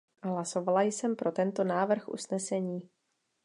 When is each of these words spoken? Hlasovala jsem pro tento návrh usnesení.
Hlasovala 0.23 0.81
jsem 0.81 1.15
pro 1.15 1.31
tento 1.31 1.63
návrh 1.63 2.09
usnesení. 2.09 2.89